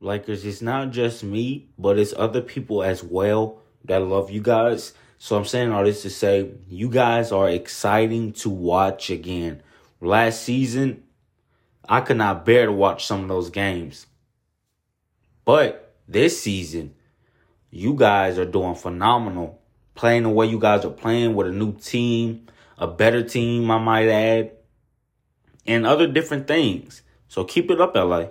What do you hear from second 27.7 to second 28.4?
it up, LA.